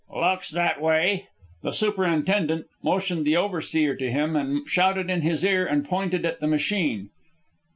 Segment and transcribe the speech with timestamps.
[0.11, 1.27] "Looks that way."
[1.61, 6.39] The superintendent motioned the overseer to him and shouted in his ear and pointed at
[6.39, 7.11] the machine.